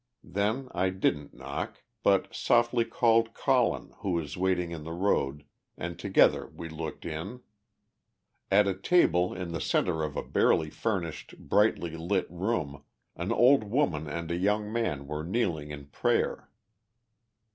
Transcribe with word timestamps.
Then 0.23 0.67
I 0.73 0.89
didn't 0.89 1.35
knock, 1.35 1.83
but 2.01 2.33
softly 2.33 2.85
called 2.85 3.35
Colin, 3.35 3.91
who 3.99 4.13
was 4.13 4.35
waiting 4.35 4.71
in 4.71 4.83
the 4.83 4.91
road, 4.93 5.45
and 5.77 5.99
together 5.99 6.47
we 6.55 6.69
looked 6.69 7.05
in. 7.05 7.41
At 8.49 8.67
a 8.67 8.73
table 8.73 9.31
in 9.31 9.51
the 9.51 9.61
centre 9.61 10.01
of 10.01 10.17
a 10.17 10.23
barely 10.23 10.71
furnished, 10.71 11.37
brightly 11.37 11.91
lit 11.95 12.25
room, 12.31 12.83
an 13.15 13.31
old 13.31 13.63
woman 13.65 14.07
and 14.09 14.31
a 14.31 14.37
young 14.37 14.73
man 14.73 15.05
were 15.05 15.23
kneeling 15.23 15.69
in 15.69 15.85
prayer. 15.85 16.49